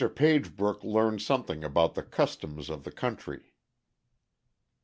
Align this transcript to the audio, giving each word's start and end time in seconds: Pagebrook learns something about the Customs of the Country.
Pagebrook 0.09 0.83
learns 0.83 1.23
something 1.23 1.63
about 1.63 1.93
the 1.93 2.01
Customs 2.01 2.71
of 2.71 2.85
the 2.85 2.91
Country. 2.91 3.53